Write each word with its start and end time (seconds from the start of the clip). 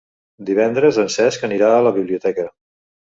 Divendres 0.45 0.97
en 1.03 1.11
Cesc 1.15 1.45
anirà 1.47 1.67
a 1.73 1.83
la 1.89 1.91
biblioteca. 1.99 2.47